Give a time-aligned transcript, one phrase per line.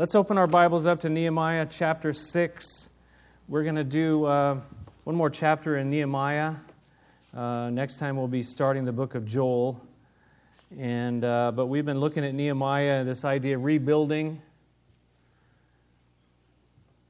[0.00, 2.98] Let's open our Bibles up to Nehemiah chapter 6.
[3.48, 4.58] We're going to do uh,
[5.04, 6.54] one more chapter in Nehemiah.
[7.36, 9.78] Uh, next time we'll be starting the book of Joel.
[10.78, 14.40] And, uh, but we've been looking at Nehemiah, this idea of rebuilding.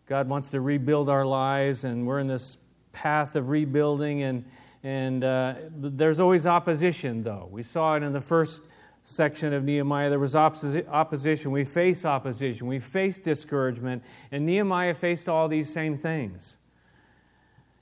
[0.06, 2.56] God wants to rebuild our lives, and we're in this
[2.92, 4.24] path of rebuilding.
[4.24, 4.44] And,
[4.82, 7.48] and uh, there's always opposition, though.
[7.52, 8.72] We saw it in the first
[9.02, 11.50] section of Nehemiah, there was opposition.
[11.50, 12.66] We face opposition.
[12.66, 14.02] We face discouragement.
[14.30, 16.68] And Nehemiah faced all these same things.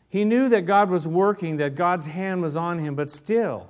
[0.09, 3.69] He knew that God was working, that God's hand was on him, but still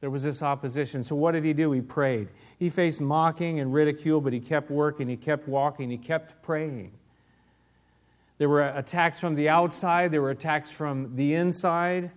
[0.00, 1.02] there was this opposition.
[1.02, 1.72] So what did he do?
[1.72, 2.28] He prayed.
[2.58, 6.92] He faced mocking and ridicule, but he kept working, he kept walking, he kept praying.
[8.36, 12.10] There were attacks from the outside, there were attacks from the inside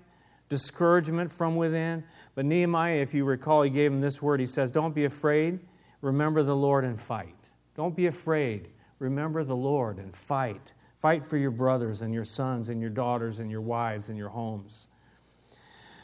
[0.53, 2.03] discouragement from within.
[2.35, 4.39] But Nehemiah, if you recall, he gave him this word.
[4.39, 5.59] He says, Don't be afraid,
[6.02, 7.34] remember the Lord and fight.
[7.76, 10.76] Don't be afraid, remember the Lord and fight.
[10.95, 14.29] Fight for your brothers and your sons and your daughters and your wives and your
[14.29, 14.90] homes.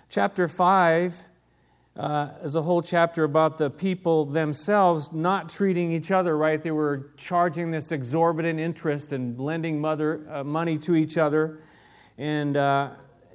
[0.10, 1.26] Chapter 5
[1.96, 6.64] uh, is a whole chapter about the people themselves not treating each other right.
[6.64, 11.60] They were charging this exorbitant interest and lending mother, uh, money to each other.
[12.18, 12.90] And uh,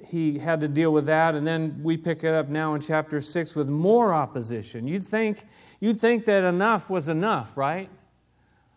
[0.07, 1.35] he had to deal with that.
[1.35, 4.87] And then we pick it up now in chapter 6 with more opposition.
[4.87, 5.43] You'd think,
[5.79, 7.89] you'd think that enough was enough, right?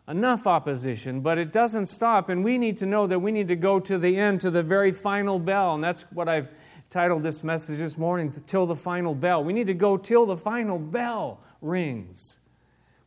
[0.06, 2.28] Enough opposition, but it doesn't stop.
[2.30, 4.62] And we need to know that we need to go to the end, to the
[4.62, 5.74] very final bell.
[5.74, 6.50] And that's what I've
[6.88, 9.44] titled this message this morning, Till the Final Bell.
[9.44, 12.48] We need to go till the final bell rings.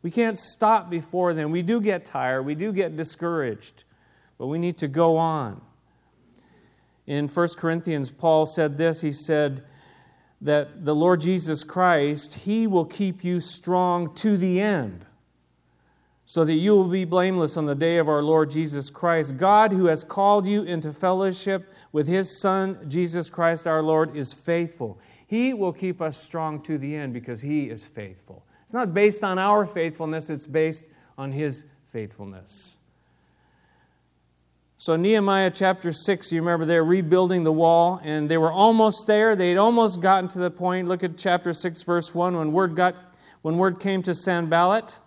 [0.03, 1.51] We can't stop before then.
[1.51, 3.85] We do get tired, we do get discouraged,
[4.37, 5.61] but we need to go on.
[7.07, 9.63] In 1 Corinthians, Paul said this He said
[10.41, 15.05] that the Lord Jesus Christ, He will keep you strong to the end,
[16.25, 19.37] so that you will be blameless on the day of our Lord Jesus Christ.
[19.37, 24.33] God, who has called you into fellowship with His Son, Jesus Christ our Lord, is
[24.33, 24.99] faithful.
[25.27, 28.45] He will keep us strong to the end because He is faithful.
[28.63, 30.85] It's not based on our faithfulness, it's based
[31.17, 32.80] on His faithfulness.
[34.81, 39.35] So, Nehemiah chapter 6, you remember they're rebuilding the wall, and they were almost there.
[39.35, 40.87] They'd almost gotten to the point.
[40.87, 42.35] Look at chapter 6, verse 1.
[42.35, 42.95] When word, got,
[43.43, 44.97] when word came to Sanballat,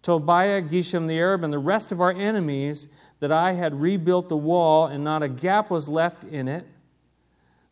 [0.00, 2.88] Tobiah, Geshem the Arab, and the rest of our enemies
[3.20, 6.64] that I had rebuilt the wall, and not a gap was left in it,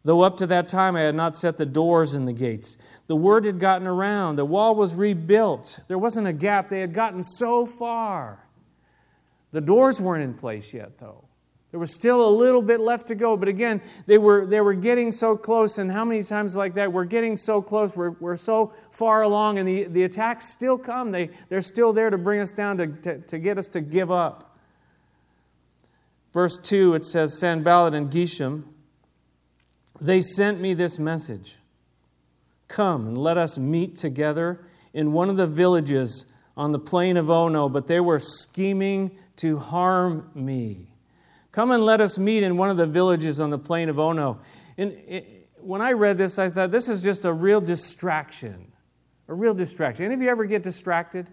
[0.05, 2.77] though up to that time I had not set the doors and the gates.
[3.07, 4.37] The word had gotten around.
[4.37, 5.81] The wall was rebuilt.
[5.89, 6.69] There wasn't a gap.
[6.69, 8.44] They had gotten so far.
[9.55, 11.29] The doors weren't in place yet, though.
[11.71, 14.75] There was still a little bit left to go, but again, they were, they were
[14.75, 15.79] getting so close.
[15.79, 16.93] And how many times like that?
[16.93, 21.13] We're getting so close, we're, we're so far along, and the, the attacks still come.
[21.13, 24.11] They, they're still there to bring us down, to, to, to get us to give
[24.11, 24.59] up.
[26.33, 28.65] Verse 2, it says, Sanballat and Geshem,
[30.01, 31.59] they sent me this message
[32.67, 37.31] Come and let us meet together in one of the villages on the plain of
[37.31, 40.89] oh, Ono, but they were scheming to harm me.
[41.53, 44.11] Come and let us meet in one of the villages on the plain of oh,
[44.11, 44.41] Ono.
[44.77, 48.73] And it, when I read this, I thought this is just a real distraction.
[49.29, 50.05] A real distraction.
[50.05, 51.29] Any of you ever get distracted?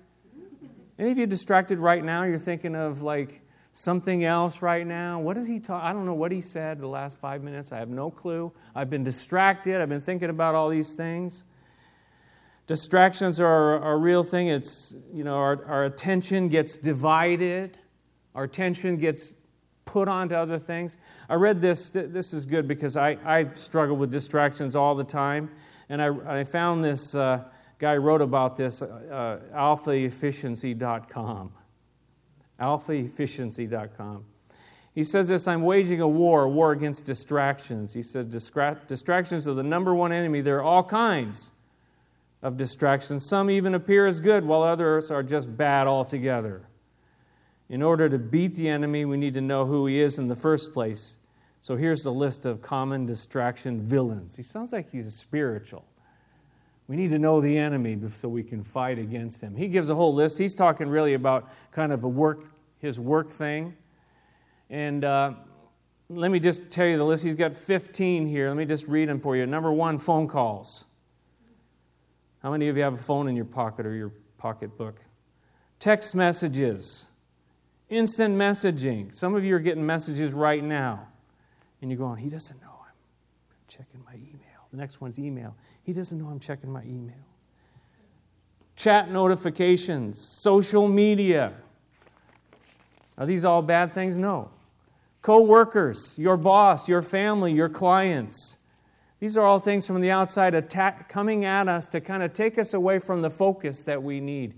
[0.98, 2.24] Any of you distracted right now?
[2.24, 5.20] You're thinking of like something else right now.
[5.20, 5.88] What is he talking?
[5.88, 7.72] I don't know what he said the last five minutes.
[7.72, 8.52] I have no clue.
[8.76, 9.82] I've been distracted.
[9.82, 11.46] I've been thinking about all these things.
[12.68, 14.48] Distractions are, a real thing.
[14.48, 17.78] It's, you know, our, our attention gets divided,
[18.34, 19.36] our attention gets
[19.86, 20.98] put onto other things.
[21.28, 25.52] I read this, this is good because I, I struggle with distractions all the time.
[25.90, 27.44] And I, I found this uh,
[27.78, 31.52] guy wrote about this, uh, alphaefficiency.com.
[32.60, 34.26] Alphaefficiency.com.
[34.94, 37.94] He says this I'm waging a war, a war against distractions.
[37.94, 40.42] He says distractions are the number one enemy.
[40.42, 41.61] There are all kinds
[42.42, 43.26] of distractions.
[43.26, 46.68] Some even appear as good, while others are just bad altogether.
[47.70, 50.36] In order to beat the enemy, we need to know who he is in the
[50.36, 51.26] first place.
[51.62, 54.36] So here's the list of common distraction villains.
[54.36, 55.86] He sounds like he's spiritual.
[56.88, 59.56] We need to know the enemy so we can fight against him.
[59.56, 60.38] He gives a whole list.
[60.38, 62.44] He's talking really about kind of a work,
[62.80, 63.78] his work thing.
[64.70, 65.34] And uh,
[66.10, 67.24] let me just tell you the list.
[67.24, 68.50] He's got 15 here.
[68.50, 69.46] Let me just read them for you.
[69.46, 70.91] Number one, phone calls.
[72.42, 75.00] How many of you have a phone in your pocket or your pocketbook?
[75.80, 77.12] Text messages,
[77.90, 79.14] instant messaging.
[79.14, 81.08] Some of you are getting messages right now,
[81.82, 82.94] and you're going, He doesn't know I'm
[83.68, 84.68] checking my email.
[84.72, 85.56] The next one's email.
[85.84, 87.26] He doesn't know I'm checking my email.
[88.76, 91.54] Chat notifications, social media,
[93.18, 94.18] Are these all bad things?
[94.18, 94.50] No.
[95.22, 98.61] Co workers, your boss, your family, your clients.
[99.22, 102.58] These are all things from the outside attack, coming at us to kind of take
[102.58, 104.56] us away from the focus that we need.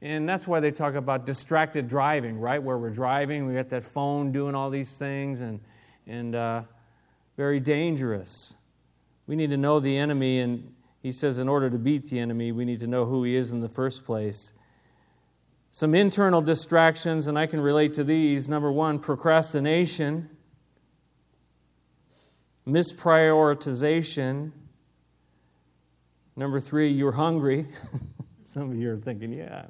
[0.00, 2.62] And that's why they talk about distracted driving, right?
[2.62, 5.60] Where we're driving, we got that phone doing all these things, and,
[6.06, 6.62] and uh,
[7.36, 8.62] very dangerous.
[9.26, 12.52] We need to know the enemy, and he says, in order to beat the enemy,
[12.52, 14.58] we need to know who he is in the first place.
[15.72, 18.48] Some internal distractions, and I can relate to these.
[18.48, 20.30] Number one, procrastination,
[22.66, 24.52] misprioritization.
[26.36, 27.66] Number three, you're hungry.
[28.42, 29.66] Some of you are thinking, yeah.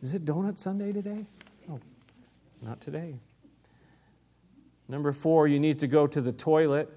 [0.00, 1.24] Is it Donut Sunday today?
[1.66, 1.80] No,
[2.62, 3.14] not today.
[4.88, 6.88] Number four, you need to go to the toilet.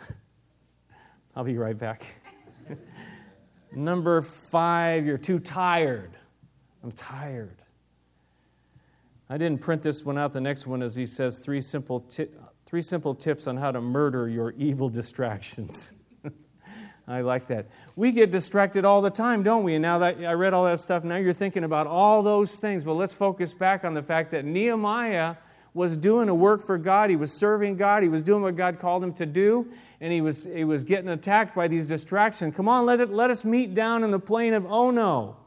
[1.36, 2.02] I'll be right back.
[3.72, 6.10] Number five, you're too tired.
[6.82, 7.56] I'm tired.
[9.30, 10.32] I didn't print this one out.
[10.32, 12.08] The next one is he says three simple,
[12.66, 16.02] three simple tips on how to murder your evil distractions.
[17.08, 17.66] I like that.
[17.96, 19.74] We get distracted all the time, don't we?
[19.74, 22.84] And now that I read all that stuff, now you're thinking about all those things.
[22.84, 25.36] But let's focus back on the fact that Nehemiah
[25.74, 27.08] was doing a work for God.
[27.08, 28.02] He was serving God.
[28.02, 29.70] He was doing what God called him to do.
[30.00, 32.54] And he was, he was getting attacked by these distractions.
[32.54, 35.37] Come on, let, it, let us meet down in the plain of Ono.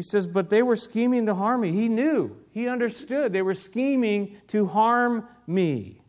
[0.00, 1.72] He says, but they were scheming to harm me.
[1.72, 3.34] He knew, he understood.
[3.34, 6.00] They were scheming to harm me.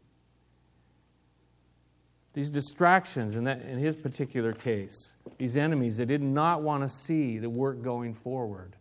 [2.32, 6.88] These distractions, in, that, in his particular case, these enemies, they did not want to
[6.88, 8.78] see the work going forward.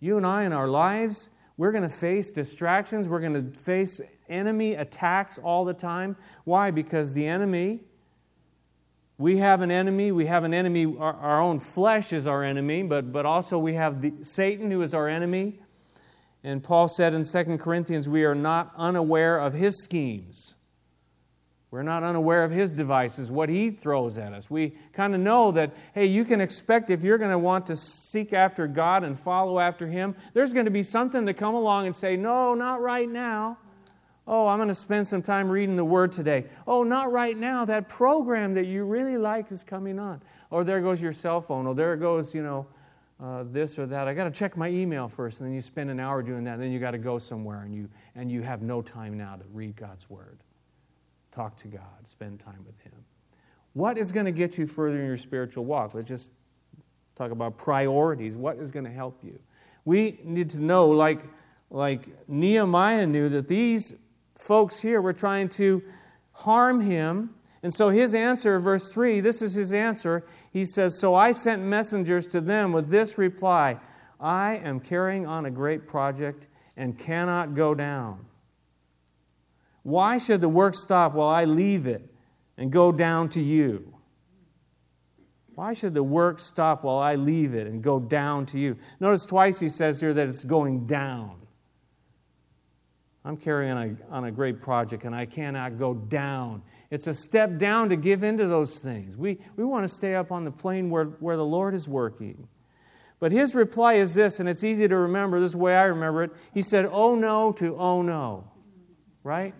[0.00, 3.08] You and I in our lives, we're going to face distractions.
[3.08, 6.16] We're going to face enemy attacks all the time.
[6.42, 6.72] Why?
[6.72, 7.82] Because the enemy
[9.20, 10.12] we have an enemy.
[10.12, 10.96] We have an enemy.
[10.98, 14.80] Our, our own flesh is our enemy, but, but also we have the, Satan who
[14.80, 15.60] is our enemy.
[16.42, 20.54] And Paul said in 2 Corinthians, we are not unaware of his schemes.
[21.70, 24.50] We're not unaware of his devices, what he throws at us.
[24.50, 27.76] We kind of know that, hey, you can expect if you're going to want to
[27.76, 31.84] seek after God and follow after him, there's going to be something to come along
[31.84, 33.58] and say, no, not right now.
[34.32, 36.46] Oh, I'm going to spend some time reading the Word today.
[36.64, 37.64] Oh, not right now.
[37.64, 40.22] That program that you really like is coming on.
[40.50, 41.66] Or there goes your cell phone.
[41.66, 42.68] Or there goes, you know,
[43.20, 44.06] uh, this or that.
[44.06, 45.40] I got to check my email first.
[45.40, 46.54] And then you spend an hour doing that.
[46.54, 49.34] And then you got to go somewhere and you, and you have no time now
[49.34, 50.38] to read God's Word.
[51.32, 53.04] Talk to God, spend time with Him.
[53.72, 55.92] What is going to get you further in your spiritual walk?
[55.92, 56.32] Let's just
[57.16, 58.36] talk about priorities.
[58.36, 59.40] What is going to help you?
[59.84, 61.18] We need to know, like,
[61.68, 64.06] like Nehemiah knew, that these
[64.40, 65.82] folks here were trying to
[66.32, 67.34] harm him.
[67.62, 70.24] And so his answer, verse 3, this is his answer.
[70.52, 73.78] He says, So I sent messengers to them with this reply
[74.18, 78.26] I am carrying on a great project and cannot go down.
[79.82, 82.02] Why should the work stop while I leave it
[82.56, 83.94] and go down to you?
[85.54, 88.76] Why should the work stop while I leave it and go down to you?
[88.98, 91.39] Notice twice he says here that it's going down.
[93.24, 96.62] I'm carrying on a, on a great project and I cannot go down.
[96.90, 99.16] It's a step down to give into those things.
[99.16, 102.48] We, we want to stay up on the plane where, where the Lord is working.
[103.18, 105.38] But his reply is this, and it's easy to remember.
[105.38, 106.30] This is the way I remember it.
[106.54, 108.50] He said, Oh no to oh no.
[109.22, 109.54] Right?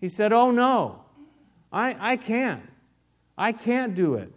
[0.00, 1.02] He said, Oh no.
[1.72, 2.62] I, I can't.
[3.36, 4.32] I can't do it.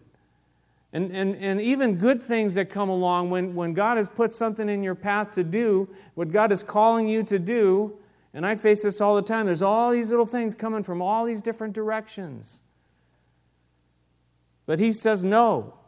[0.91, 4.67] And, and, and even good things that come along, when, when God has put something
[4.67, 7.98] in your path to do, what God is calling you to do,
[8.33, 9.45] and I face this all the time.
[9.45, 12.63] There's all these little things coming from all these different directions.
[14.65, 15.79] But he says no.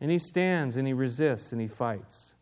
[0.00, 2.36] And he stands and he resists and he fights.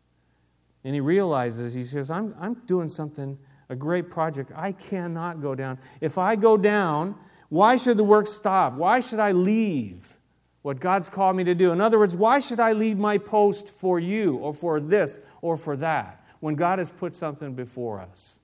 [0.83, 3.39] And he realizes, he says, I'm, I'm doing something,
[3.69, 4.51] a great project.
[4.55, 5.79] I cannot go down.
[5.99, 7.15] If I go down,
[7.49, 8.73] why should the work stop?
[8.73, 10.17] Why should I leave
[10.61, 11.71] what God's called me to do?
[11.71, 15.57] In other words, why should I leave my post for you or for this or
[15.57, 16.16] for that?
[16.39, 18.39] When God has put something before us.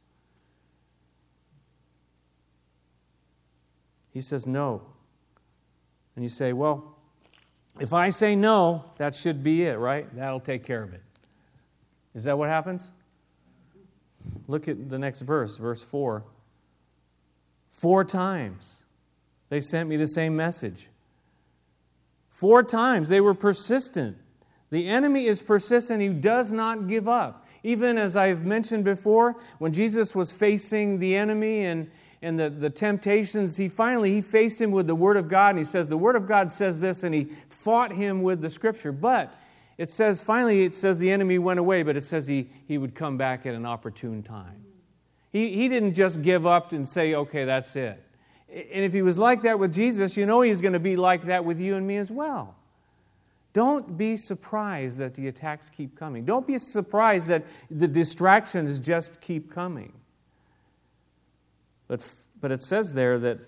[4.11, 4.81] He says no.
[6.15, 6.95] And you say, well,
[7.79, 10.13] if I say no, that should be it, right?
[10.15, 11.01] That'll take care of it.
[12.13, 12.91] Is that what happens?
[14.47, 16.23] Look at the next verse, verse 4.
[17.67, 18.85] Four times
[19.49, 20.89] they sent me the same message.
[22.29, 24.17] Four times they were persistent.
[24.69, 27.42] The enemy is persistent, he does not give up.
[27.63, 31.89] Even as I've mentioned before, when Jesus was facing the enemy and,
[32.21, 35.59] and the, the temptations, he finally he faced him with the Word of God, and
[35.59, 38.91] he says, The Word of God says this, and he fought him with the Scripture.
[38.91, 39.33] But
[39.77, 42.93] It says, finally, it says the enemy went away, but it says he, he would
[42.93, 44.63] come back at an opportune time.
[45.31, 48.01] He, he didn't just give up and say, okay, that's it.
[48.49, 51.23] And if he was like that with Jesus, you know he's going to be like
[51.23, 52.55] that with you and me as well.
[53.53, 56.25] Don't be surprised that the attacks keep coming.
[56.25, 59.93] Don't be surprised that the distractions just keep coming.
[61.87, 62.07] But,
[62.41, 63.39] but it says there that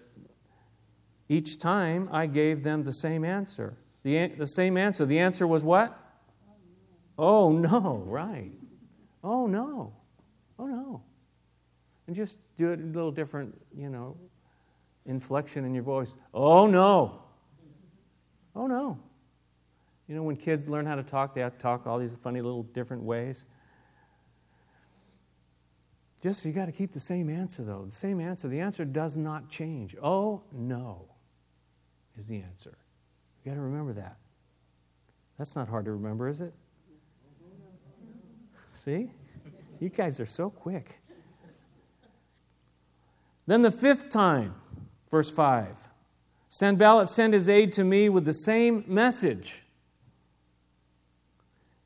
[1.28, 3.74] each time I gave them the same answer.
[4.04, 5.06] The, the same answer.
[5.06, 5.98] The answer was what?
[7.18, 8.52] Oh, oh no, right.
[9.24, 9.94] Oh no.
[10.60, 11.02] Oh no.
[12.06, 14.16] And just do it a little different, you know,
[15.08, 16.16] inflection in your voice.
[16.32, 17.24] Oh no.
[18.56, 19.00] Oh no.
[20.08, 23.04] You know, when kids learn how to talk, they talk all these funny little different
[23.04, 23.46] ways.
[26.22, 27.86] Just you got to keep the same answer, though.
[27.86, 28.48] The same answer.
[28.48, 29.96] The answer does not change.
[30.02, 31.10] Oh, no,
[32.18, 32.78] is the answer.
[33.44, 34.18] You got to remember that.
[35.38, 36.54] That's not hard to remember, is it?
[38.68, 39.12] See?
[39.80, 41.00] You guys are so quick.
[43.46, 44.56] Then the fifth time,
[45.10, 45.90] verse 5
[46.48, 49.65] Sanballat sent his aide to me with the same message.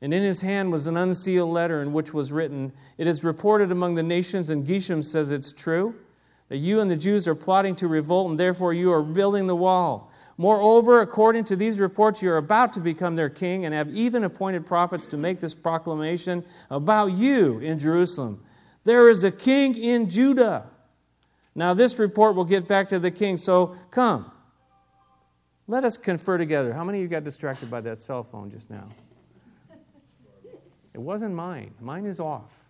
[0.02, 3.70] And in his hand was an unsealed letter in which was written, It is reported
[3.70, 5.94] among the nations, and Geshem says it's true,
[6.48, 9.56] that you and the Jews are plotting to revolt, and therefore you are building the
[9.56, 10.10] wall.
[10.38, 14.24] Moreover, according to these reports, you are about to become their king, and have even
[14.24, 18.42] appointed prophets to make this proclamation about you in Jerusalem.
[18.84, 20.70] There is a king in Judah.
[21.54, 24.32] Now, this report will get back to the king, so come.
[25.66, 26.72] Let us confer together.
[26.72, 28.88] How many of you got distracted by that cell phone just now?
[30.92, 31.74] It wasn't mine.
[31.80, 32.64] Mine is off.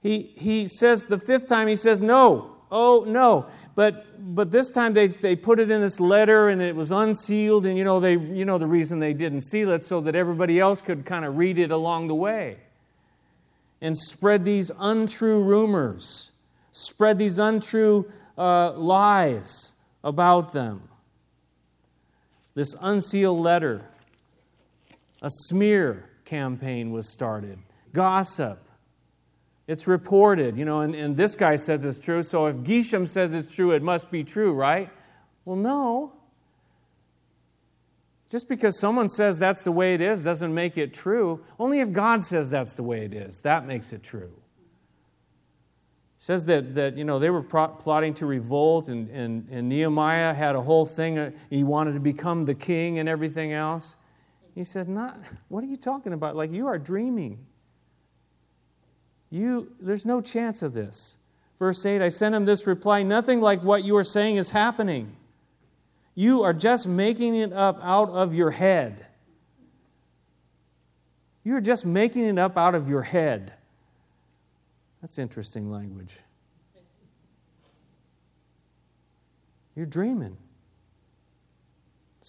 [0.00, 3.46] He, he says the fifth time, he says, No, oh, no.
[3.76, 7.66] But, but this time they, they put it in this letter and it was unsealed,
[7.66, 10.58] and you know, they, you know the reason they didn't seal it so that everybody
[10.58, 12.58] else could kind of read it along the way
[13.80, 20.88] and spread these untrue rumors, spread these untrue uh, lies about them.
[22.54, 23.88] This unsealed letter
[25.22, 27.58] a smear campaign was started,
[27.92, 28.58] gossip.
[29.68, 33.32] It's reported, you know, and, and this guy says it's true, so if Geshem says
[33.32, 34.90] it's true, it must be true, right?
[35.44, 36.12] Well, no.
[38.28, 41.44] Just because someone says that's the way it is doesn't make it true.
[41.58, 44.32] Only if God says that's the way it is, that makes it true.
[46.16, 50.56] Says that, that you know, they were plotting to revolt, and, and, and Nehemiah had
[50.56, 51.18] a whole thing.
[51.18, 53.96] Uh, he wanted to become the king and everything else.
[54.54, 55.18] He said, Not,
[55.48, 56.36] what are you talking about?
[56.36, 57.46] Like, you are dreaming.
[59.30, 61.26] You, there's no chance of this.
[61.58, 65.16] Verse 8 I sent him this reply Nothing like what you are saying is happening.
[66.14, 69.06] You are just making it up out of your head.
[71.44, 73.54] You're just making it up out of your head.
[75.00, 76.18] That's interesting language.
[79.74, 80.36] You're dreaming.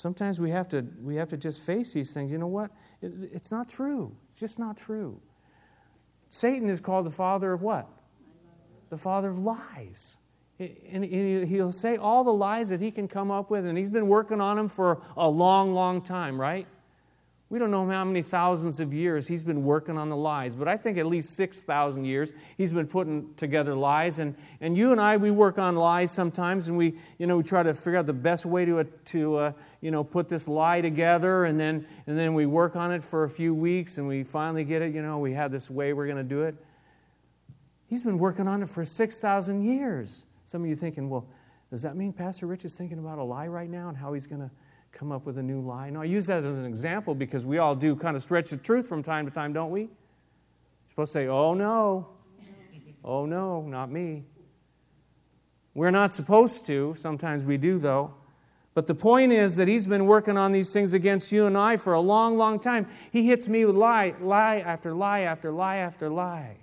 [0.03, 2.29] Sometimes we have to, we have to just face these things.
[2.29, 2.71] You know what?
[3.01, 4.13] It, it's not true.
[4.27, 5.21] It's just not true.
[6.27, 7.87] Satan is called the father of what?
[8.89, 10.17] The father of lies.
[10.59, 14.09] And he'll say all the lies that he can come up with, and he's been
[14.09, 16.67] working on them for a long, long time, right?
[17.53, 20.67] We don't know how many thousands of years he's been working on the lies, but
[20.67, 24.17] I think at least 6,000 years he's been putting together lies.
[24.17, 27.43] And, and you and I, we work on lies sometimes, and we, you know, we
[27.43, 30.81] try to figure out the best way to, to uh, you know, put this lie
[30.81, 34.23] together, and then, and then we work on it for a few weeks, and we
[34.23, 36.55] finally get it, you know, we have this way we're going to do it.
[37.85, 40.25] He's been working on it for 6,000 years.
[40.43, 41.27] Some of you thinking, well,
[41.69, 44.25] does that mean Pastor Rich is thinking about a lie right now and how he's
[44.25, 44.49] going to
[44.93, 45.89] come up with a new lie.
[45.89, 48.57] No, I use that as an example because we all do kind of stretch the
[48.57, 49.81] truth from time to time, don't we?
[49.81, 49.89] You're
[50.89, 52.07] supposed to say, oh no,
[53.03, 54.23] oh no, not me.
[55.73, 56.93] We're not supposed to.
[56.93, 58.13] Sometimes we do, though.
[58.75, 61.77] But the point is that he's been working on these things against you and I
[61.77, 62.87] for a long, long time.
[63.11, 66.57] He hits me with lie, lie after lie after lie after lie,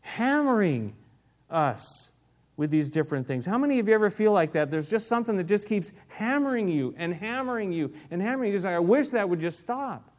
[0.00, 0.94] hammering
[1.50, 2.13] us
[2.56, 3.46] with these different things.
[3.46, 4.70] How many of you ever feel like that?
[4.70, 8.56] There's just something that just keeps hammering you and hammering you and hammering you.
[8.56, 10.10] Just like, I wish that would just stop.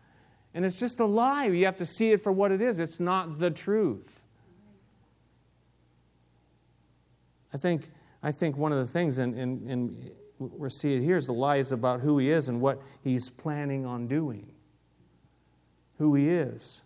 [0.54, 1.46] And it's just a lie.
[1.46, 2.80] You have to see it for what it is.
[2.80, 4.26] It's not the truth.
[7.54, 7.90] I think,
[8.22, 12.02] I think one of the things, and, we see it here, is the lies about
[12.02, 14.52] who he is and what he's planning on doing.
[15.98, 16.84] Who he is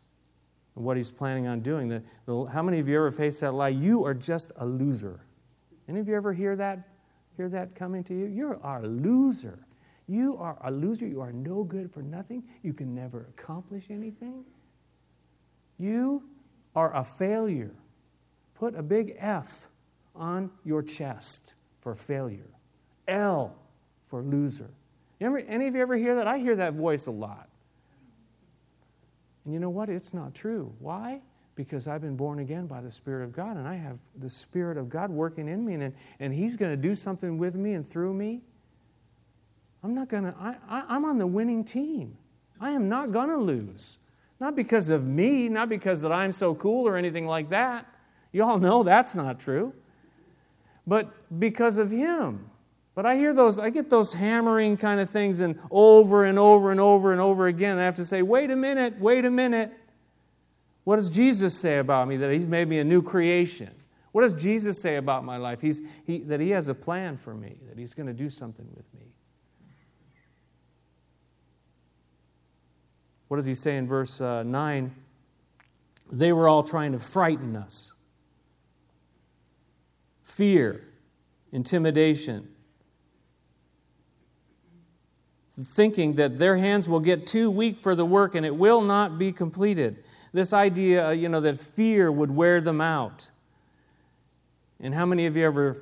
[0.75, 1.89] and what he's planning on doing.
[1.89, 3.69] The, the, how many of you ever face that lie?
[3.69, 5.21] You are just a loser.
[5.89, 6.87] Any of you ever hear that,
[7.35, 8.27] hear that coming to you?
[8.27, 9.65] You're a loser.
[10.07, 11.07] You are a loser.
[11.07, 12.43] You are no good for nothing.
[12.61, 14.45] You can never accomplish anything.
[15.79, 16.23] You
[16.75, 17.73] are a failure.
[18.53, 19.69] Put a big F
[20.15, 22.51] on your chest for failure.
[23.07, 23.55] L
[24.03, 24.69] for loser.
[25.19, 26.27] Ever, any of you ever hear that?
[26.27, 27.49] I hear that voice a lot.
[29.43, 29.89] And you know what?
[29.89, 30.75] It's not true.
[30.77, 31.21] Why?
[31.59, 34.77] Because I've been born again by the Spirit of God, and I have the Spirit
[34.77, 37.85] of God working in me, and, and He's going to do something with me and
[37.85, 38.43] through me.
[39.83, 40.55] I'm not going to, I
[40.87, 42.17] I'm on the winning team.
[42.61, 43.99] I am not going to lose.
[44.39, 47.85] Not because of me, not because that I'm so cool or anything like that.
[48.31, 49.73] You all know that's not true.
[50.87, 51.11] But
[51.41, 52.49] because of Him.
[52.95, 56.71] But I hear those, I get those hammering kind of things and over and over
[56.71, 57.77] and over and over again.
[57.77, 59.73] I have to say, wait a minute, wait a minute.
[60.83, 62.17] What does Jesus say about me?
[62.17, 63.69] That He's made me a new creation.
[64.11, 65.61] What does Jesus say about my life?
[65.61, 68.67] He's, he, that He has a plan for me, that He's going to do something
[68.75, 69.05] with me.
[73.27, 74.95] What does He say in verse uh, 9?
[76.11, 77.93] They were all trying to frighten us.
[80.23, 80.81] Fear,
[81.51, 82.47] intimidation,
[85.51, 89.19] thinking that their hands will get too weak for the work and it will not
[89.19, 90.03] be completed.
[90.31, 93.31] This idea, uh, you know, that fear would wear them out.
[94.79, 95.75] And how many of you ever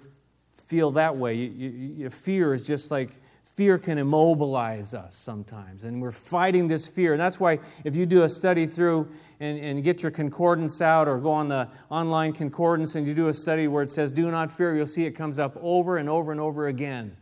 [0.51, 1.35] feel that way?
[1.35, 3.09] You, you, fear is just like
[3.43, 5.83] fear can immobilize us sometimes.
[5.83, 7.13] And we're fighting this fear.
[7.13, 11.07] And that's why if you do a study through and, and get your concordance out
[11.07, 14.31] or go on the online concordance and you do a study where it says, do
[14.31, 17.17] not fear, you'll see it comes up over and over and over again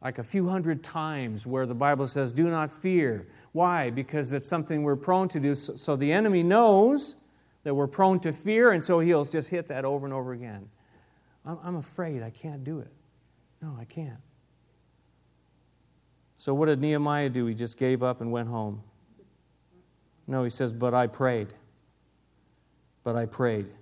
[0.00, 3.26] like a few hundred times where the Bible says, Do not fear.
[3.52, 3.90] Why?
[3.90, 5.54] Because it's something we're prone to do.
[5.54, 7.26] So the enemy knows
[7.64, 10.68] that we're prone to fear, and so he'll just hit that over and over again.
[11.44, 12.92] I'm afraid I can't do it.
[13.62, 14.20] No, I can't.
[16.36, 17.46] So what did Nehemiah do?
[17.46, 18.82] He just gave up and went home.
[20.26, 21.54] No, he says, But I prayed.
[23.02, 23.72] But I prayed.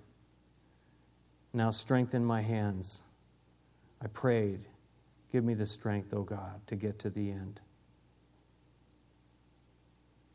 [1.53, 3.03] Now strengthen my hands.
[4.01, 4.65] I prayed
[5.37, 7.61] Give me the strength, O oh God, to get to the end.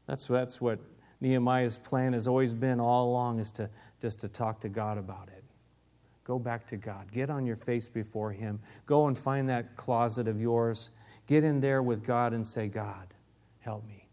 [0.06, 0.78] That's, that's what
[1.20, 3.68] Nehemiah's plan has always been all along is to
[4.00, 5.42] just to talk to God about it.
[6.22, 7.10] Go back to God.
[7.10, 8.60] Get on your face before Him.
[8.86, 10.92] Go and find that closet of yours.
[11.26, 13.08] Get in there with God and say, God,
[13.58, 14.08] help me.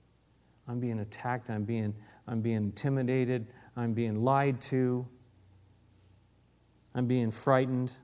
[0.67, 1.51] I'm being attacked.
[1.51, 1.93] I'm being,
[2.27, 3.45] I'm being intimidated.
[3.77, 5.07] I'm being lied to.
[6.95, 7.95] I'm being frightened.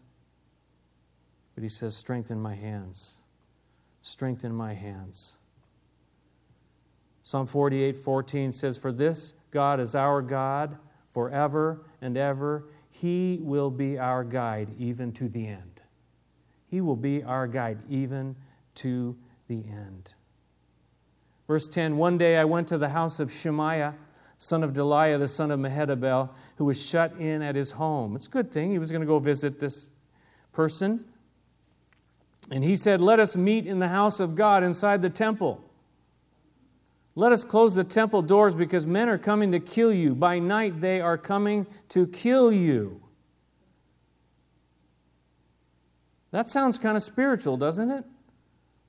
[1.56, 3.24] But he says, Strengthen my hands.
[4.02, 5.38] Strengthen my hands.
[7.24, 12.68] Psalm 48 14 says, For this God is our God forever and ever.
[12.92, 15.82] He will be our guide even to the end.
[16.68, 18.36] He will be our guide even
[18.76, 20.14] to the end.
[21.48, 23.96] Verse 10 One day I went to the house of Shemaiah,
[24.38, 28.16] son of Delaiah, the son of Mehetabel, who was shut in at his home.
[28.16, 28.72] It's a good thing.
[28.72, 29.90] He was going to go visit this
[30.54, 31.06] person.
[32.52, 35.64] And he said, Let us meet in the house of God inside the temple.
[37.16, 40.16] Let us close the temple doors because men are coming to kill you.
[40.16, 43.02] By night they are coming to kill you.
[46.32, 48.04] That sounds kind of spiritual, doesn't it?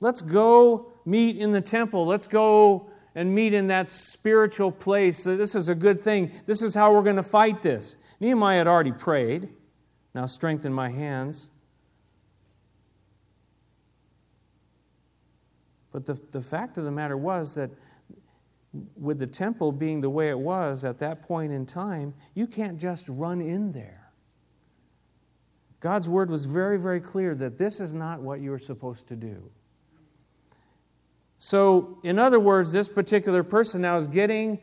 [0.01, 2.05] Let's go meet in the temple.
[2.05, 5.23] Let's go and meet in that spiritual place.
[5.23, 6.33] This is a good thing.
[6.45, 8.05] This is how we're going to fight this.
[8.19, 9.49] Nehemiah had already prayed.
[10.14, 11.56] Now strengthen my hands.
[15.97, 17.71] But the, the fact of the matter was that
[18.97, 22.79] with the temple being the way it was at that point in time, you can't
[22.79, 24.11] just run in there.
[25.81, 29.51] God's word was very, very clear that this is not what you're supposed to do.
[31.39, 34.59] So, in other words, this particular person now is getting,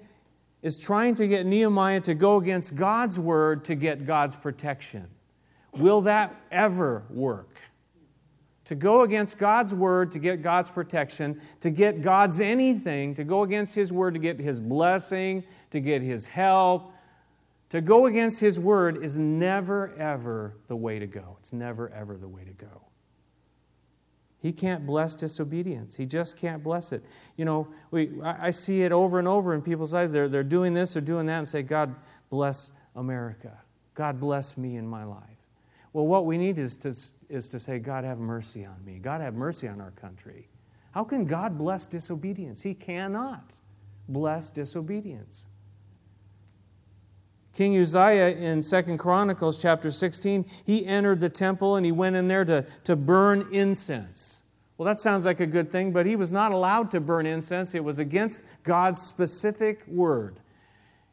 [0.62, 5.08] is trying to get Nehemiah to go against God's word to get God's protection.
[5.72, 7.73] Will that ever work?
[8.66, 13.44] To go against God's word to get God's protection, to get God's anything, to go
[13.44, 16.92] against His word to get His blessing, to get His help.
[17.70, 21.38] To go against His word is never, ever the way to go.
[21.40, 22.84] It's never, ever the way to go.
[24.44, 25.96] He can't bless disobedience.
[25.96, 27.02] He just can't bless it.
[27.38, 30.12] You know, we, I see it over and over in people's lives.
[30.12, 31.96] They're, they're doing this they're doing that and say, God
[32.30, 33.58] bless America.
[33.94, 35.33] God bless me in my life.
[35.94, 38.98] Well, what we need is to, is to say, God, have mercy on me.
[38.98, 40.50] God, have mercy on our country.
[40.92, 42.64] How can God bless disobedience?
[42.64, 43.56] He cannot
[44.10, 45.48] bless disobedience.
[47.54, 52.28] King Uzziah in Second Chronicles chapter 16, he entered the temple and he went in
[52.28, 54.42] there to, to burn incense.
[54.78, 57.76] Well, that sounds like a good thing, but he was not allowed to burn incense.
[57.76, 60.40] It was against God's specific word.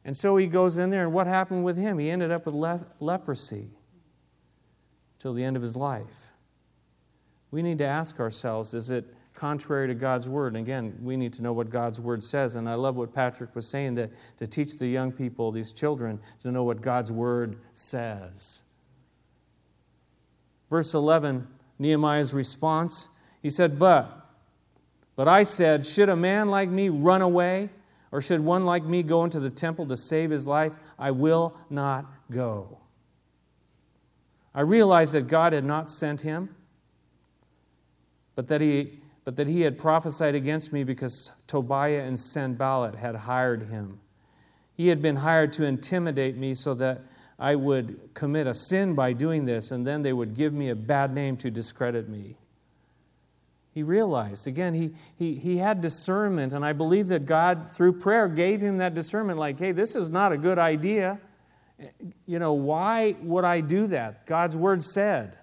[0.03, 1.99] And so he goes in there, and what happened with him?
[1.99, 3.69] He ended up with le- leprosy
[5.21, 6.33] till the end of his life.
[7.53, 9.05] We need to ask ourselves is it
[9.35, 10.49] contrary to God's word?
[10.49, 12.57] And again, we need to know what God's word says.
[12.57, 16.21] And I love what Patrick was saying that to teach the young people, these children,
[16.41, 18.71] to know what God's word says.
[20.69, 21.47] Verse 11,
[21.79, 24.29] Nehemiah's response, he said, But,
[25.17, 27.71] but I said, should a man like me run away?
[28.13, 30.75] Or should one like me go into the temple to save his life?
[30.99, 32.79] I will not go.
[34.55, 36.55] I realized that God had not sent him,
[38.35, 43.15] but that he, but that he had prophesied against me because Tobiah and Sanballat had
[43.15, 44.01] hired him.
[44.77, 47.03] He had been hired to intimidate me so that
[47.39, 50.75] I would commit a sin by doing this, and then they would give me a
[50.75, 52.37] bad name to discredit me.
[53.73, 58.27] He realized, again, he, he, he had discernment, and I believe that God, through prayer,
[58.27, 61.21] gave him that discernment like, hey, this is not a good idea.
[62.27, 64.27] You know, why would I do that?
[64.27, 65.37] God's word said.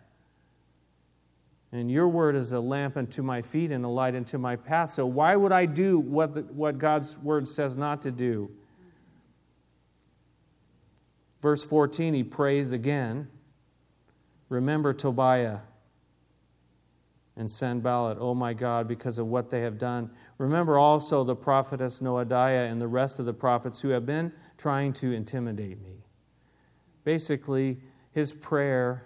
[1.71, 4.91] And your word is a lamp unto my feet and a light unto my path.
[4.91, 8.49] So why would I do what, the, what God's word says not to do?
[11.41, 13.27] Verse 14, he prays again.
[14.49, 15.59] Remember Tobiah
[17.35, 20.09] and Sanballat, oh my God, because of what they have done.
[20.37, 24.93] Remember also the prophetess Noadiah and the rest of the prophets who have been trying
[24.93, 25.96] to intimidate me.
[27.07, 27.77] Basically,
[28.11, 29.05] his prayer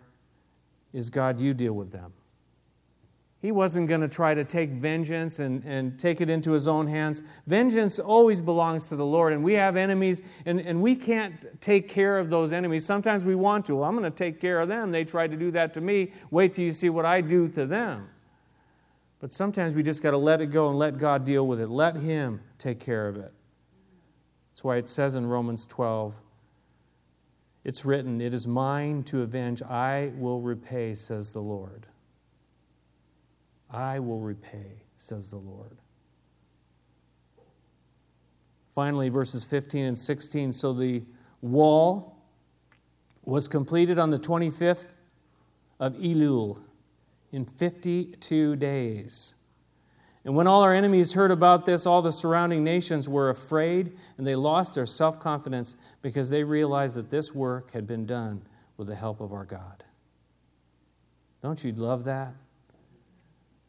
[0.92, 2.14] is God, you deal with them.
[3.44, 6.88] He wasn't going to try to take vengeance and, and take it into his own
[6.88, 7.22] hands.
[7.46, 11.90] Vengeance always belongs to the Lord, and we have enemies, and, and we can't take
[11.90, 12.88] care of those enemies.
[12.88, 13.76] Sometimes we want to.
[13.76, 14.90] Well, I'm going to take care of them.
[14.90, 16.12] They tried to do that to me.
[16.32, 18.10] Wait till you see what I do to them.
[19.20, 21.68] But sometimes we just got to let it go and let God deal with it.
[21.68, 23.32] Let Him take care of it.
[24.50, 26.20] That's why it says in Romans 12,
[27.64, 29.62] it's written, It is mine to avenge.
[29.62, 31.86] I will repay, says the Lord.
[33.70, 35.78] I will repay, says the Lord.
[38.74, 40.52] Finally, verses 15 and 16.
[40.52, 41.04] So the
[41.42, 42.18] wall
[43.24, 44.96] was completed on the 25th
[45.80, 46.60] of Elul
[47.32, 49.36] in 52 days.
[50.24, 54.28] And when all our enemies heard about this, all the surrounding nations were afraid and
[54.28, 58.44] they lost their self confidence because they realized that this work had been done
[58.78, 59.84] with the help of our God.
[61.42, 62.34] Don't you love that?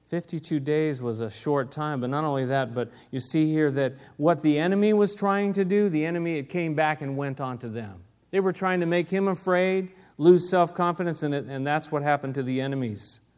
[0.05, 3.95] 52 days was a short time, but not only that, but you see here that
[4.19, 7.57] what the enemy was trying to do, the enemy it came back and went on
[7.57, 8.03] to them.
[8.31, 12.35] They were trying to make him afraid, lose self confidence, and, and that's what happened
[12.35, 13.31] to the enemies.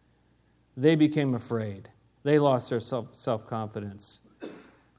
[0.76, 1.90] They became afraid.
[2.24, 4.28] They lost their self confidence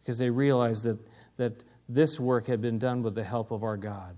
[0.01, 0.99] because they realized that,
[1.37, 4.15] that this work had been done with the help of our God.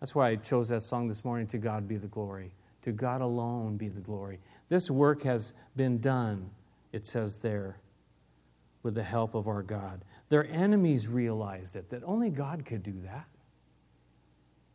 [0.00, 2.52] That's why I chose that song this morning To God Be the Glory.
[2.82, 4.40] To God alone be the glory.
[4.68, 6.50] This work has been done,
[6.92, 7.76] it says there,
[8.82, 10.04] with the help of our God.
[10.28, 13.26] Their enemies realized it, that only God could do that.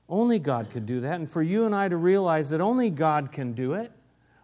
[0.07, 1.15] Only God could do that.
[1.15, 3.91] And for you and I to realize that only God can do it.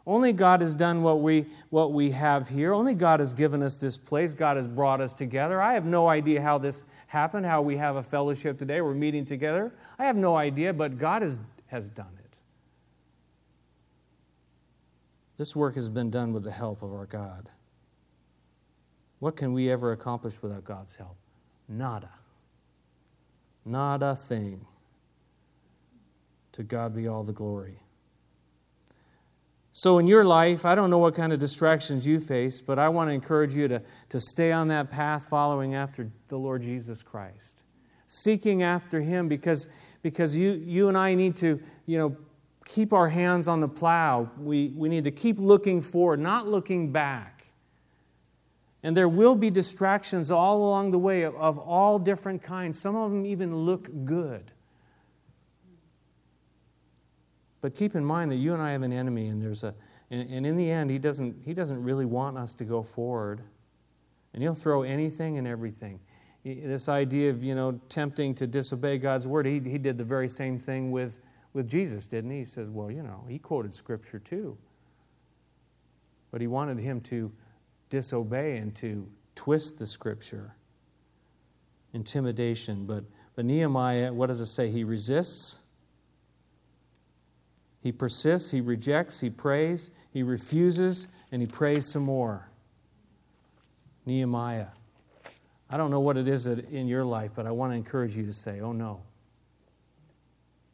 [0.05, 2.73] Only God has done what we, what we have here.
[2.73, 4.33] Only God has given us this place.
[4.33, 5.61] God has brought us together.
[5.61, 8.81] I have no idea how this happened, how we have a fellowship today.
[8.81, 9.73] We're meeting together.
[9.97, 12.37] I have no idea, but God has, has done it.
[15.37, 17.47] This work has been done with the help of our God.
[19.19, 21.15] What can we ever accomplish without God's help?
[21.69, 22.09] Nada.
[23.65, 24.65] Not a thing.
[26.51, 27.79] To God be all the glory.
[29.83, 32.87] So, in your life, I don't know what kind of distractions you face, but I
[32.87, 37.03] want to encourage you to, to stay on that path following after the Lord Jesus
[37.03, 37.63] Christ.
[38.07, 39.67] Seeking after Him because,
[40.01, 42.15] because you, you and I need to, you know,
[42.63, 44.31] keep our hands on the plow.
[44.37, 47.47] We, we need to keep looking forward, not looking back.
[48.83, 52.79] And there will be distractions all along the way of, of all different kinds.
[52.79, 54.53] Some of them even look good.
[57.63, 59.73] But keep in mind that you and I have an enemy, and there's a
[60.11, 63.39] and, and in the end, he doesn't he doesn't really want us to go forward.
[64.33, 66.01] And he'll throw anything and everything.
[66.43, 70.27] This idea of, you know, tempting to disobey God's word, he, he did the very
[70.27, 71.21] same thing with
[71.53, 72.39] with Jesus, didn't he?
[72.39, 74.57] He says, well, you know, he quoted scripture too.
[76.31, 77.31] But he wanted him to
[77.89, 80.57] disobey and to twist the scripture.
[81.93, 82.85] Intimidation.
[82.85, 84.69] But, but Nehemiah, what does it say?
[84.69, 85.69] He resists.
[87.83, 92.49] He persists, he rejects, he prays, he refuses, and he prays some more.
[94.05, 94.67] Nehemiah.
[95.69, 98.25] I don't know what it is in your life, but I want to encourage you
[98.25, 99.01] to say, oh no.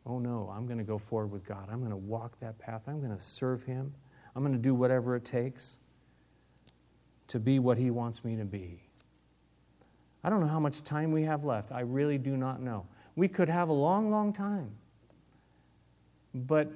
[0.06, 1.68] Oh no, I'm going to go forward with God.
[1.72, 2.88] I'm going to walk that path.
[2.88, 3.92] I'm going to serve Him.
[4.36, 5.80] I'm going to do whatever it takes
[7.30, 8.84] to be what He wants me to be.
[10.24, 11.72] I don't know how much time we have left.
[11.72, 12.86] I really do not know.
[13.16, 14.76] We could have a long, long time.
[16.36, 16.72] But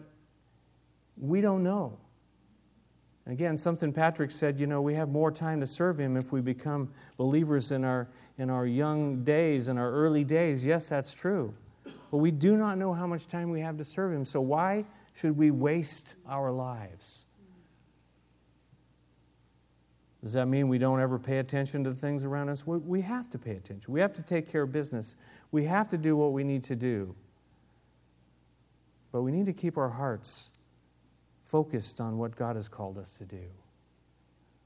[1.18, 2.00] we don't know.
[3.26, 6.42] Again, something Patrick said, you know, we have more time to serve him if we
[6.42, 10.66] become believers in our, in our young days, in our early days.
[10.66, 11.54] Yes, that's true.
[12.12, 14.26] But we do not know how much time we have to serve him.
[14.26, 17.26] So why should we waste our lives?
[20.22, 22.66] Does that mean we don't ever pay attention to the things around us?
[22.68, 23.94] We have to pay attention.
[23.94, 25.16] We have to take care of business.
[25.52, 27.16] We have to do what we need to do.
[29.12, 30.53] But we need to keep our hearts
[31.44, 33.44] focused on what God has called us to do,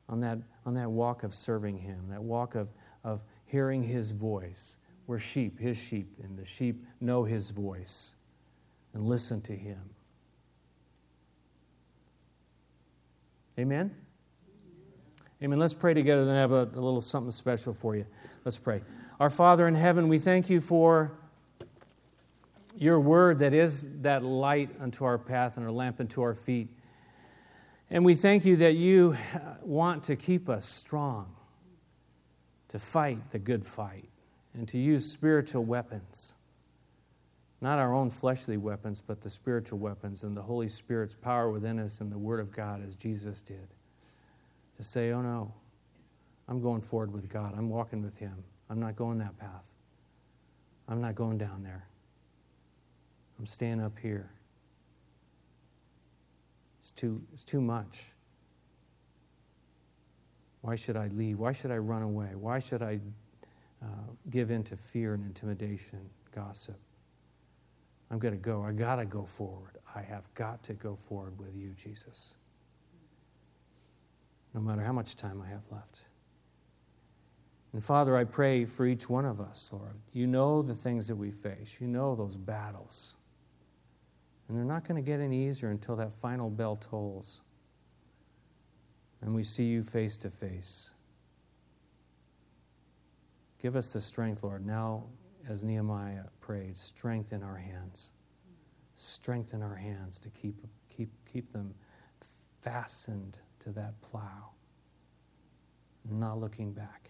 [0.08, 2.72] on that, on that walk of serving Him, that walk of,
[3.04, 4.78] of hearing His voice.
[5.08, 8.16] We're sheep, His sheep, and the sheep know His voice
[8.94, 9.82] and listen to Him.
[13.60, 13.94] Amen?
[15.42, 15.60] Amen.
[15.60, 18.06] Let's pray together, then I have a, a little something special for you.
[18.46, 18.82] Let's pray.
[19.20, 21.18] Our Father in heaven, we thank you for
[22.78, 26.70] your word that is that light unto our path and our lamp unto our feet.
[27.90, 31.34] And we thank you that you uh, want to keep us strong,
[32.68, 34.10] to fight the good fight,
[34.54, 36.36] and to use spiritual weapons.
[37.62, 41.80] Not our own fleshly weapons, but the spiritual weapons and the Holy Spirit's power within
[41.80, 43.68] us and the Word of God, as Jesus did.
[44.76, 45.54] To say, oh no,
[46.48, 47.54] I'm going forward with God.
[47.58, 48.44] I'm walking with Him.
[48.70, 49.74] I'm not going that path.
[50.88, 51.88] I'm not going down there.
[53.40, 54.32] I'm staying up here.
[56.80, 58.14] It's too, it's too much.
[60.62, 61.40] Why should I leave?
[61.40, 62.30] Why should I run away?
[62.36, 63.00] Why should I
[63.84, 63.88] uh,
[64.30, 66.78] give in to fear and intimidation, gossip?
[68.10, 68.64] I'm going to go.
[68.64, 69.78] I got to go forward.
[69.96, 72.38] I have got to go forward with you, Jesus.
[74.54, 76.08] No matter how much time I have left.
[77.74, 79.96] And Father, I pray for each one of us, Lord.
[80.14, 83.18] You know the things that we face, you know those battles.
[84.48, 87.42] And they're not going to get any easier until that final bell tolls
[89.22, 90.94] and we see you face to face.
[93.62, 94.66] Give us the strength, Lord.
[94.66, 95.06] Now,
[95.50, 98.14] as Nehemiah prayed, strengthen our hands.
[98.96, 100.56] Strengthen our hands to keep,
[100.90, 101.74] keep, keep them
[102.62, 104.52] fastened to that plow,
[106.10, 107.10] not looking back.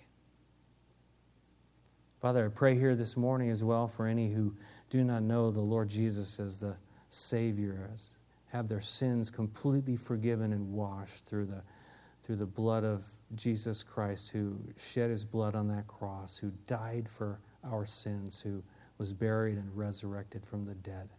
[2.19, 4.56] Father, I pray here this morning as well for any who
[4.89, 6.78] do not know the Lord Jesus as the
[7.10, 7.89] Savior,
[8.52, 11.62] have their sins completely forgiven and washed through the,
[12.24, 17.08] through the blood of Jesus Christ, who shed his blood on that cross, who died
[17.10, 18.63] for our sins, who
[18.98, 21.10] was buried and resurrected from the dead.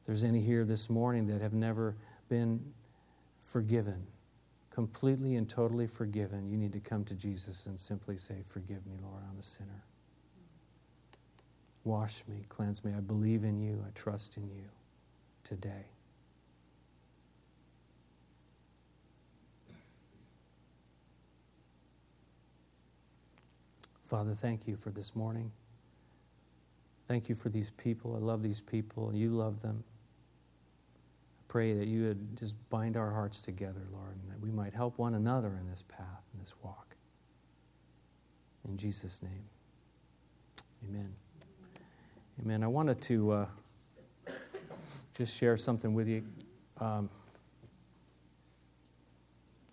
[0.00, 1.94] If there's any here this morning that have never
[2.28, 2.72] been
[3.40, 4.06] forgiven,
[4.70, 8.96] completely and totally forgiven, you need to come to Jesus and simply say, Forgive me,
[9.02, 9.84] Lord, I'm a sinner.
[11.84, 12.92] Wash me, cleanse me.
[12.94, 13.82] I believe in you.
[13.86, 14.64] I trust in you
[15.44, 15.86] today.
[24.02, 25.52] Father, thank you for this morning.
[27.06, 28.16] Thank you for these people.
[28.16, 29.84] I love these people, and you love them.
[31.38, 34.74] I pray that you would just bind our hearts together, Lord, and that we might
[34.74, 36.96] help one another in this path, in this walk.
[38.68, 39.44] In Jesus' name,
[40.88, 41.14] amen.
[42.42, 42.62] Amen.
[42.62, 43.46] I wanted to uh,
[45.14, 46.24] just share something with you.
[46.80, 47.10] Um,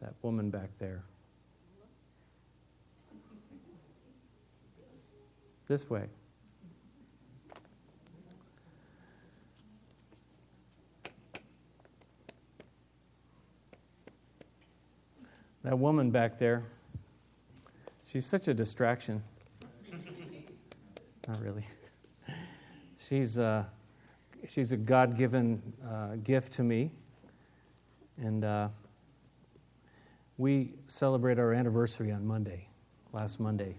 [0.01, 1.01] that woman back there.
[5.67, 6.07] This way.
[15.63, 16.63] That woman back there,
[18.05, 19.23] she's such a distraction.
[21.27, 21.65] Not really.
[23.07, 23.71] She's a,
[24.49, 26.91] she's a God given uh, gift to me.
[28.17, 28.67] And uh,
[30.37, 32.67] we celebrate our anniversary on Monday,
[33.13, 33.77] last Monday.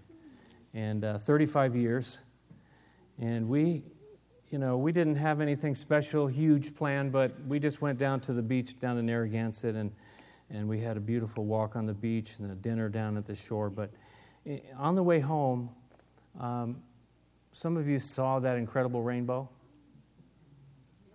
[0.73, 2.23] And uh, 35 years.
[3.19, 3.83] And we,
[4.49, 8.33] you know, we didn't have anything special, huge planned, but we just went down to
[8.33, 9.91] the beach down in Narragansett and,
[10.49, 13.35] and we had a beautiful walk on the beach and a dinner down at the
[13.35, 13.69] shore.
[13.69, 13.91] But
[14.47, 15.69] eh, on the way home,
[16.39, 16.81] um,
[17.51, 19.49] some of you saw that incredible rainbow.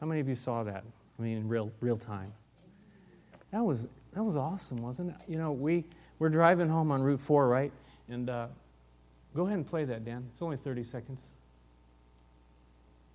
[0.00, 0.84] How many of you saw that?
[1.18, 2.32] I mean, in real, real time.
[3.52, 5.16] That was, that was awesome, wasn't it?
[5.28, 5.84] You know, we,
[6.18, 7.72] we're driving home on Route 4, right?
[8.08, 8.48] And uh,
[9.34, 10.26] go ahead and play that, Dan.
[10.32, 11.22] It's only 30 seconds.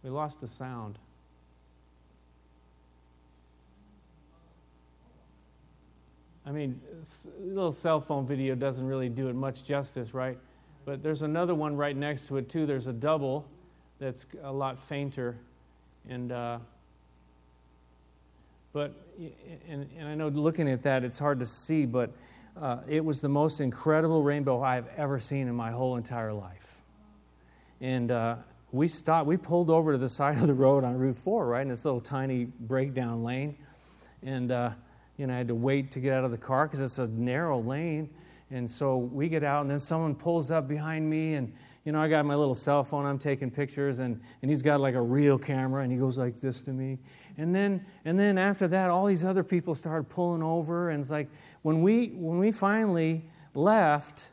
[0.01, 0.97] We lost the sound.
[6.45, 10.37] I mean, a little cell phone video doesn't really do it much justice, right?
[10.85, 12.65] But there's another one right next to it, too.
[12.65, 13.45] There's a double
[13.99, 15.37] that's a lot fainter.
[16.09, 16.59] And, uh,
[18.73, 18.93] but,
[19.67, 22.11] and, and I know looking at that, it's hard to see, but
[22.59, 26.81] uh, it was the most incredible rainbow I've ever seen in my whole entire life.
[27.81, 28.35] And uh,
[28.71, 31.61] we stopped, we pulled over to the side of the road on Route 4, right,
[31.61, 33.57] in this little tiny breakdown lane.
[34.23, 34.71] And, uh,
[35.17, 37.07] you know, I had to wait to get out of the car because it's a
[37.07, 38.09] narrow lane.
[38.51, 41.53] And so we get out, and then someone pulls up behind me, and,
[41.85, 44.81] you know, I got my little cell phone, I'm taking pictures, and, and he's got
[44.81, 46.97] like a real camera, and he goes like this to me.
[47.37, 51.11] And then, and then after that, all these other people started pulling over, and it's
[51.11, 51.29] like
[51.61, 54.31] when we, when we finally left,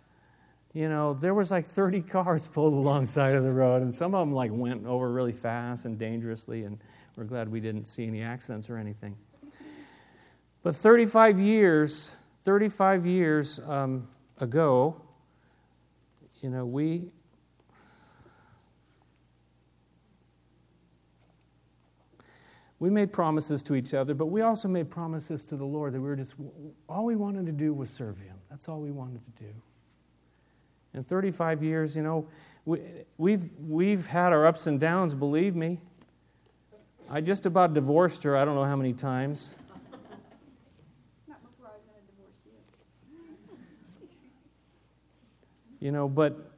[0.72, 4.26] you know, there was like 30 cars pulled alongside of the road, and some of
[4.26, 6.78] them like went over really fast and dangerously, and
[7.16, 9.16] we're glad we didn't see any accidents or anything.
[10.62, 14.06] But 35 years, 35 years um,
[14.38, 15.02] ago,
[16.40, 17.10] you know, we
[22.78, 26.00] we made promises to each other, but we also made promises to the Lord that
[26.00, 26.36] we were just
[26.88, 28.36] all we wanted to do was serve Him.
[28.48, 29.50] That's all we wanted to do.
[30.94, 32.28] In 35 years, you know,
[32.64, 32.78] we,
[33.18, 35.16] we've we've had our ups and downs.
[35.16, 35.80] Believe me.
[37.10, 38.36] I just about divorced her.
[38.36, 39.58] I don't know how many times.
[45.86, 46.50] You know, but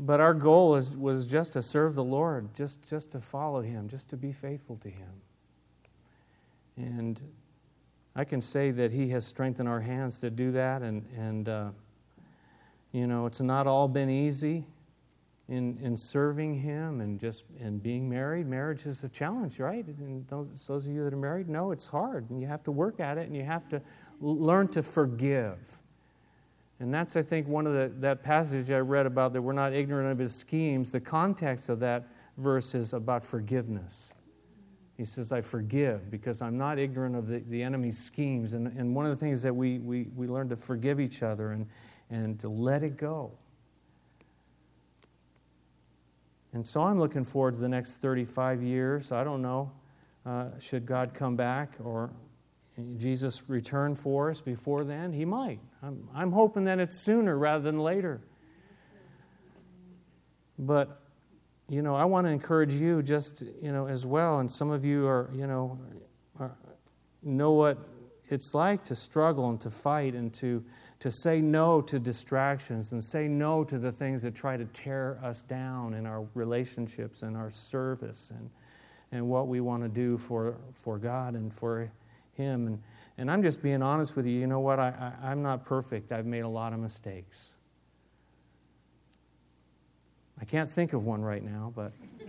[0.00, 3.88] but our goal is, was just to serve the Lord, just, just to follow Him,
[3.88, 5.12] just to be faithful to Him.
[6.76, 7.22] And
[8.16, 10.82] I can say that He has strengthened our hands to do that.
[10.82, 11.70] And, and uh,
[12.90, 14.64] you know, it's not all been easy
[15.48, 18.48] in, in serving Him and just and being married.
[18.48, 19.86] Marriage is a challenge, right?
[19.86, 22.72] And those, those of you that are married know it's hard, and you have to
[22.72, 23.80] work at it, and you have to
[24.20, 25.80] learn to forgive.
[26.84, 29.72] And that's, I think, one of the that passage I read about that we're not
[29.72, 30.92] ignorant of his schemes.
[30.92, 32.04] The context of that
[32.36, 34.12] verse is about forgiveness.
[34.98, 38.52] He says, I forgive because I'm not ignorant of the, the enemy's schemes.
[38.52, 41.52] And, and one of the things that we, we, we learn to forgive each other
[41.52, 41.66] and,
[42.10, 43.32] and to let it go.
[46.52, 49.10] And so I'm looking forward to the next 35 years.
[49.10, 49.72] I don't know,
[50.26, 52.10] uh, should God come back or
[52.98, 55.14] Jesus return for us before then?
[55.14, 55.60] He might.
[55.84, 58.22] I'm, I'm hoping that it's sooner rather than later.
[60.58, 60.98] But,
[61.68, 64.38] you know, I want to encourage you just, you know, as well.
[64.38, 65.78] And some of you are, you know,
[66.40, 66.56] are,
[67.22, 67.76] know what
[68.28, 70.64] it's like to struggle and to fight and to,
[71.00, 75.18] to say no to distractions and say no to the things that try to tear
[75.22, 78.48] us down in our relationships and our service and,
[79.12, 81.92] and what we want to do for, for God and for
[82.32, 82.66] him.
[82.68, 82.82] And,
[83.16, 84.32] and I'm just being honest with you.
[84.32, 84.78] You know what?
[84.80, 86.12] I, I, I'm not perfect.
[86.12, 87.56] I've made a lot of mistakes.
[90.40, 91.92] I can't think of one right now, but,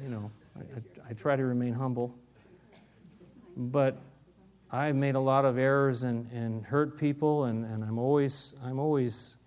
[0.00, 2.14] you know, I, I, I try to remain humble.
[3.56, 3.96] But
[4.70, 8.78] I've made a lot of errors and, and hurt people, and, and I'm always, I'm
[8.78, 9.38] always,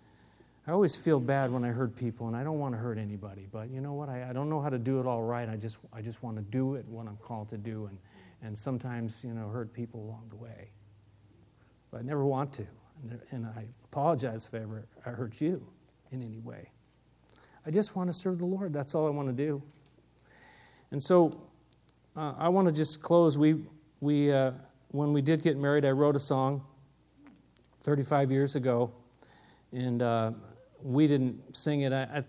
[0.68, 3.48] I always feel bad when I hurt people, and I don't want to hurt anybody.
[3.50, 4.10] But you know what?
[4.10, 5.48] I, I don't know how to do it all right.
[5.48, 7.98] I just, I just want to do it what I'm called to do, and,
[8.42, 10.70] and sometimes, you know, hurt people along the way.
[11.92, 12.66] But I never want to.
[13.32, 15.66] And I apologize if I ever I hurt you
[16.12, 16.70] in any way.
[17.66, 18.74] I just want to serve the Lord.
[18.74, 19.62] That's all I want to do.
[20.92, 21.40] And so
[22.16, 23.38] uh, I want to just close.
[23.38, 23.66] We,
[24.02, 24.52] we, uh,
[24.90, 26.64] when we did get married, I wrote a song
[27.82, 28.92] 35 years ago,
[29.72, 30.32] and uh,
[30.82, 31.94] we didn't sing it.
[31.94, 32.24] I, I, I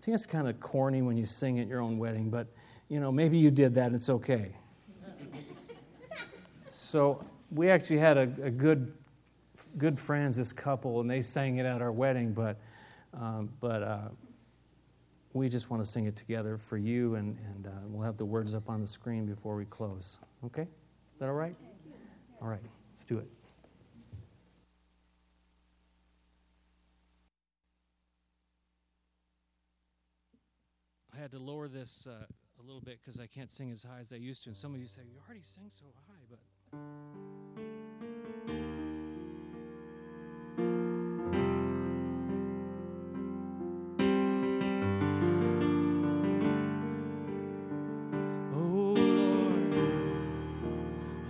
[0.00, 2.48] think it's kind of corny when you sing at your own wedding, but
[2.88, 4.50] you know, maybe you did that, it's okay.
[6.68, 8.92] so we actually had a, a, good,
[9.76, 12.58] good friends, this couple, and they sang it at our wedding, but,
[13.14, 14.08] um, but uh,
[15.34, 18.24] we just want to sing it together for you, and, and uh, we'll have the
[18.24, 20.20] words up on the screen before we close.
[20.46, 20.62] Okay?
[20.62, 21.54] Is that all right?
[22.40, 22.60] All right,
[22.90, 23.28] let's do it.
[31.14, 32.06] I had to lower this.
[32.08, 32.24] Uh,
[32.60, 34.50] a little bit because I can't sing as high as I used to.
[34.50, 36.38] And some of you say, You already sing so high, but.
[48.54, 49.74] Oh Lord,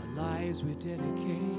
[0.01, 1.59] our lives we dedicate.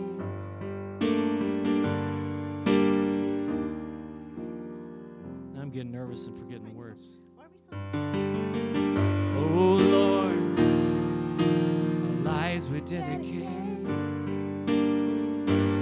[5.60, 7.20] I'm getting nervous and forgetting the words.
[12.90, 13.86] Dedicate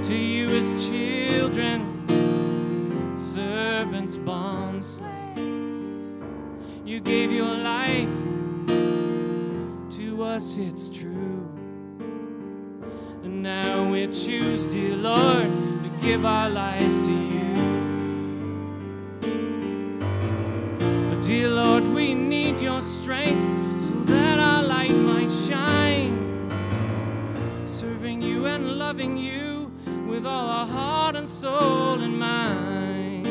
[0.03, 2.03] to you as children,
[3.17, 5.79] servants, bond slaves.
[6.83, 8.09] You gave your life
[9.95, 11.47] to us, it's true.
[13.23, 15.47] And now we choose, dear Lord,
[15.83, 17.55] to give our lives to you.
[21.09, 23.46] But dear Lord, we need your strength
[28.97, 29.71] loving you
[30.07, 33.27] with all our heart and soul and mind.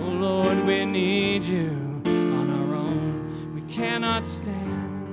[0.00, 1.68] Oh Lord, we need you
[2.06, 3.54] on our own.
[3.54, 5.04] We cannot stand.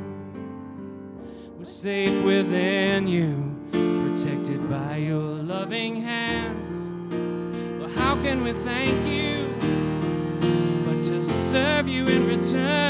[1.58, 6.70] We're safe within you, protected by your loving hands.
[7.78, 9.54] Well, how can we thank you
[10.86, 12.85] but to serve you in return?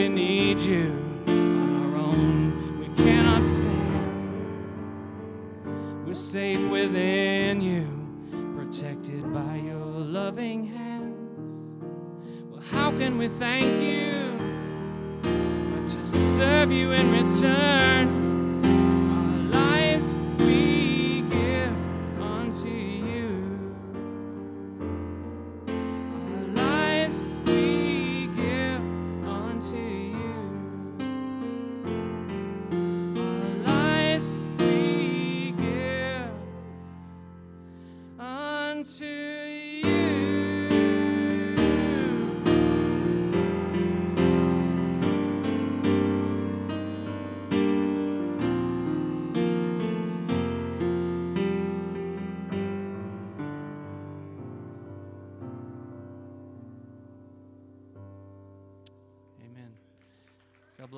[0.00, 0.90] We need you
[1.26, 2.78] on our own.
[2.80, 4.46] We cannot stand.
[6.06, 7.86] We're safe within you,
[8.56, 11.52] protected by your loving hands.
[12.48, 14.38] Well, how can we thank you
[15.70, 18.19] but to serve you in return?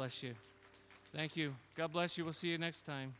[0.02, 0.34] Bless you.
[1.14, 1.54] Thank you.
[1.76, 2.24] God bless you.
[2.24, 3.14] We'll see you next time.